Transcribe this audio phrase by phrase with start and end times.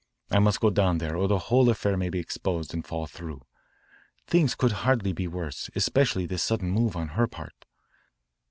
[0.31, 3.45] I must go down there or the whole affair may be exposed and fall through.
[4.25, 7.67] Things could hardly be worse, especially this sudden move on her part."